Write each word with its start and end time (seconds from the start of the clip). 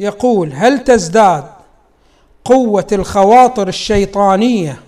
يقول 0.00 0.52
هل 0.52 0.84
تزداد 0.84 1.44
قوة 2.44 2.86
الخواطر 2.92 3.68
الشيطانية 3.68 4.82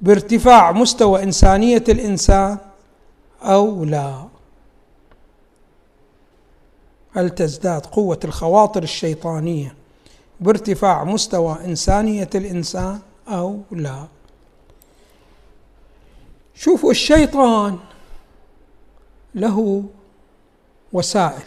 بارتفاع 0.00 0.72
مستوى 0.72 1.22
إنسانية 1.22 1.84
الإنسان 1.88 2.58
أو 3.42 3.84
لا؟ 3.84 4.24
هل 7.12 7.30
تزداد 7.30 7.86
قوة 7.86 8.20
الخواطر 8.24 8.82
الشيطانية 8.82 9.74
بارتفاع 10.40 11.04
مستوى 11.04 11.58
إنسانية 11.64 12.30
الإنسان 12.34 13.00
أو 13.28 13.60
لا؟ 13.70 14.06
شوفوا 16.54 16.90
الشيطان 16.90 17.78
له 19.34 19.84
وسائل. 20.92 21.42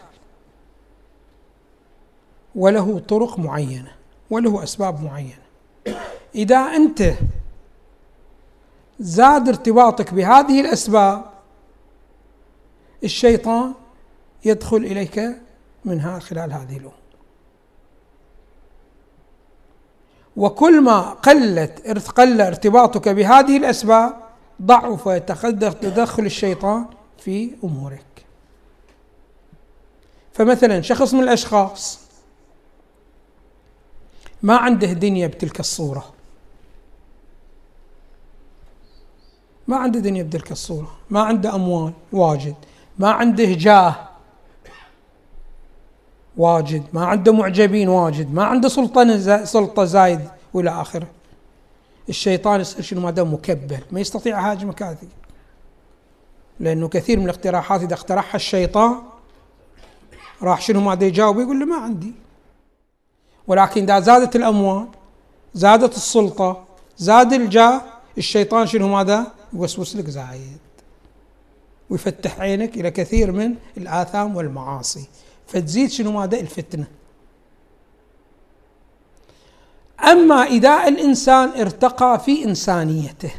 وله 2.56 3.00
طرق 3.00 3.40
معينة 3.40 3.92
وله 4.30 4.64
أسباب 4.64 5.04
معينة. 5.04 5.42
إذا 6.36 6.58
أنت 6.58 7.14
زاد 9.00 9.48
ارتباطك 9.48 10.14
بهذه 10.14 10.62
الأسباب 10.62 11.26
الشيطان 13.04 13.74
يدخل 14.46 14.78
إليك 14.78 15.22
منها 15.86 16.20
خلال 16.20 16.54
هذه 16.54 16.78
الأمور. 16.78 16.94
وكل 20.38 20.82
ما 20.82 21.00
قلت 21.00 21.88
قل 22.16 22.42
ارتباطك 22.42 23.10
بهذه 23.10 23.58
الأسباب 23.58 24.14
ضعف 24.62 25.10
تدخل 25.10 26.26
الشيطان 26.26 26.86
في 27.18 27.56
أمورك. 27.64 28.26
فمثلا 30.34 30.82
شخص 30.82 31.14
من 31.14 31.24
الأشخاص 31.24 32.00
ما 34.44 34.58
عنده 34.58 34.94
دنيا 34.94 35.28
بتلك 35.28 35.60
الصورة. 35.60 36.14
ما 39.68 39.78
عنده 39.78 40.00
دنيا 40.00 40.24
بتلك 40.24 40.52
الصورة. 40.52 40.92
ما 41.10 41.22
عنده 41.22 41.56
أموال 41.56 41.94
واجد. 42.12 42.56
ما 43.00 43.12
عنده 43.12 43.54
جاه 43.54 43.96
واجد. 46.38 46.84
ما 46.94 47.06
عنده 47.06 47.34
معجبين 47.34 47.90
واجد. 47.90 48.34
ما 48.34 48.44
عنده 48.44 48.70
سلطة 48.70 49.44
سلطة 49.44 49.86
زايد 49.86 50.22
وإلى 50.54 50.70
آخره. 50.70 51.08
الشيطان 52.10 52.62
يصير 52.62 52.82
شنو؟ 52.82 53.02
ما 53.02 53.12
دام 53.12 53.34
مكبل 53.34 53.80
ما 53.92 54.00
يستطيع 54.00 54.40
يهاجمك 54.40 54.84
هذه 54.84 55.08
لأنه 56.60 56.88
كثير 56.88 57.20
من 57.20 57.26
الاقتراحات 57.26 57.82
إذا 57.82 57.94
اقترحها 57.94 58.36
الشيطان 58.36 58.96
راح 60.42 60.62
شنو؟ 60.62 60.82
ما 60.82 60.94
يجاوب. 61.02 61.40
يقول 61.40 61.60
له 61.60 61.66
ما 61.66 61.76
عندي. 61.76 62.14
ولكن 63.48 63.84
إذا 63.84 64.00
زادت 64.00 64.36
الأموال 64.36 64.88
زادت 65.54 65.96
السلطة 65.96 66.66
زاد 66.98 67.34
الجاه 67.34 67.82
الشيطان 68.18 68.68
شنو 68.68 68.88
ماذا؟ 68.88 69.32
يوسوس 69.54 69.96
لك 69.96 70.10
زايد. 70.10 70.60
ويفتح 71.90 72.40
عينك 72.40 72.78
إلى 72.78 72.92
كثير 72.92 73.32
من 73.32 73.56
الآثام 73.78 74.36
والمعاصي. 74.36 75.08
فتزيد 75.48 75.90
شنو 75.90 76.12
ماذا؟ 76.12 76.40
الفتنة. 76.40 76.88
أما 80.04 80.44
إذا 80.44 80.88
الإنسان 80.88 81.50
ارتقى 81.50 82.20
في 82.26 82.46
إنسانيته 82.46 83.32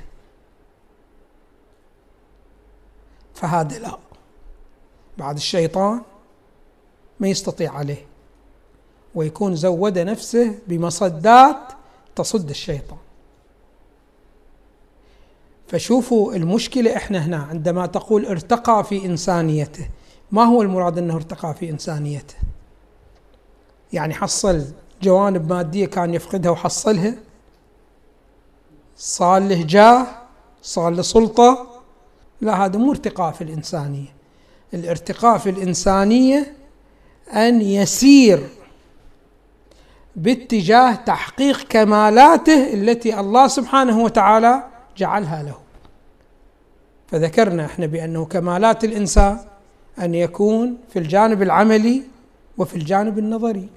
فهذا 3.35 3.79
لا. 3.79 3.99
بعد 5.19 5.37
الشيطان 5.37 6.03
ما 7.21 7.29
يستطيع 7.29 7.73
عليه. 7.73 8.12
ويكون 9.15 9.55
زود 9.57 9.99
نفسه 9.99 10.59
بمصدات 10.69 11.57
تصد 12.17 12.51
الشيطان. 12.51 12.99
فشوفوا 15.69 16.35
المشكلة 16.35 16.97
إحنا 16.97 17.27
هنا 17.27 17.37
عندما 17.37 17.87
تقول 17.87 18.27
ارتقى 18.27 18.85
في 18.85 19.07
إنسانيته. 19.07 19.89
ما 20.33 20.45
هو 20.45 20.63
المراد 20.63 20.99
إنه 20.99 21.17
ارتقى 21.17 21.55
في 21.55 21.71
إنسانيته؟ 21.71 22.35
يعني 23.93 24.15
حصل 24.15 24.65
جوانب 25.03 25.53
مادية 25.53 25.87
كان 25.87 26.15
يفقدها 26.15 26.51
وحصلها؟ 26.51 27.15
صار 28.97 29.43
له 29.43 29.63
جاه؟ 29.63 30.07
صار 30.63 30.91
له 30.91 31.03
سلطة؟ 31.03 31.67
لا 32.41 32.65
هذا 32.65 32.79
مو 32.79 32.91
ارتقاء 32.91 33.33
في 33.33 33.45
الإنسانية. 33.45 34.15
الارتقاء 34.75 35.39
في 35.39 35.51
الإنسانية 35.51 36.57
أن 37.33 37.63
يسير 37.63 38.49
باتجاه 40.17 40.95
تحقيق 40.95 41.63
كمالاته 41.69 42.75
التي 42.75 43.21
الله 43.21 43.47
سبحانه 43.49 43.99
وتعالى 44.01 44.63
جعلها 44.97 45.43
له. 45.43 45.55
فذكرنا 47.09 47.65
إحنا 47.65 47.87
بأنه 47.87 48.25
كمالات 48.25 48.85
الإنسان 48.85 49.39
أن 49.99 50.15
يكون 50.15 50.79
في 50.93 50.99
الجانب 50.99 51.43
العملي 51.43 52.03
وفي 52.59 52.77
الجانب 52.77 53.19
النظري. 53.19 53.69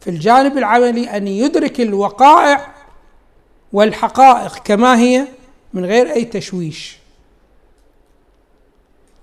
في 0.00 0.10
الجانب 0.10 0.58
العملي 0.58 1.16
أن 1.16 1.28
يدرك 1.28 1.80
الوقائع 1.80 2.66
والحقائق 3.72 4.58
كما 4.58 4.98
هي 4.98 5.26
من 5.74 5.84
غير 5.84 6.12
أي 6.12 6.24
تشويش. 6.24 6.98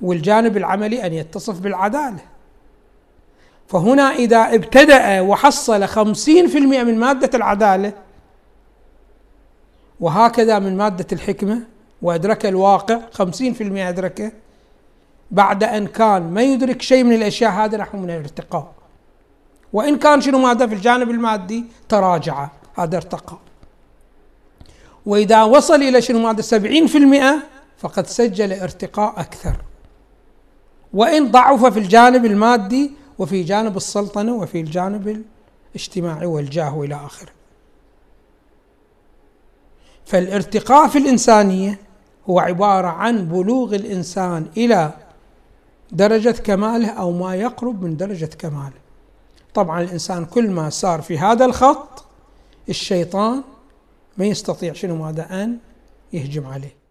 والجانب 0.02 0.58
العملي 0.58 1.06
أن 1.06 1.14
يتصف 1.14 1.60
بالعدالة. 1.60 2.33
فهنا 3.74 4.02
إذا 4.02 4.56
ابتدأ 4.56 5.22
وحصل 5.22 5.86
خمسين 5.86 6.48
في 6.48 6.58
المئة 6.58 6.84
من 6.84 7.00
مادة 7.00 7.30
العدالة 7.34 7.94
وهكذا 10.00 10.60
من 10.60 10.78
مادة 10.78 11.08
الحكمة 11.12 11.60
وأدرك 12.02 12.46
الواقع 12.46 13.00
خمسين 13.12 13.54
في 13.54 13.64
المئة 13.64 13.90
أدركه 13.90 14.32
بعد 15.32 15.64
أن 15.64 15.88
كان 15.88 16.34
ما 16.34 16.42
يدرك 16.42 16.82
شيء 16.82 17.04
من 17.04 17.14
الأشياء 17.14 17.52
هذا 17.52 17.78
نحو 17.78 17.98
من 17.98 18.10
الارتقاء. 18.10 18.72
وإن 19.74 19.98
كان 19.98 20.22
شنو 20.22 20.38
ماذا 20.38 20.68
في 20.68 20.74
الجانب 20.74 21.10
المادي؟ 21.10 21.66
تراجع 21.90 22.48
هذا 22.76 22.98
ارتقى 22.98 23.38
وإذا 25.06 25.44
وصل 25.44 25.76
إلى 25.76 26.02
شنو 26.02 26.20
ماذا 26.20 26.42
سبعين 26.42 26.88
في 26.88 26.98
المئة 26.98 27.36
فقد 27.78 28.08
سجل 28.08 28.54
ارتقاء 28.54 29.14
أكثر. 29.18 29.56
وإن 30.94 31.32
ضعف 31.32 31.66
في 31.66 31.80
الجانب 31.80 32.26
المادي 32.26 33.03
وفي 33.24 33.44
جانب 33.44 33.78
السلطنة 33.78 34.36
وفي 34.36 34.60
الجانب 34.60 35.24
الاجتماعي 35.76 36.26
والجاه 36.26 36.84
إلى 36.84 36.96
آخره. 36.96 37.32
فالارتقاء 40.06 40.88
في 40.88 40.98
الإنسانية 40.98 41.80
هو 42.30 42.40
عبارة 42.40 42.88
عن 42.88 43.28
بلوغ 43.28 43.76
الإنسان 43.76 44.48
إلى 44.58 44.94
درجة 45.92 46.32
كماله 46.32 46.90
أو 46.90 47.12
ما 47.12 47.36
يقرب 47.36 47.84
من 47.84 47.98
درجة 47.98 48.30
كماله. 48.40 48.84
طبعا 49.54 49.82
الإنسان 49.82 50.26
كل 50.26 50.50
ما 50.50 50.70
صار 50.70 51.02
في 51.02 51.18
هذا 51.18 51.46
الخط 51.46 52.06
الشيطان 52.70 53.44
ما 54.18 54.26
يستطيع 54.26 54.74
شنو 54.74 54.96
ماذا 54.96 55.44
أن 55.44 55.58
يهجم 56.14 56.48
عليه. 56.48 56.83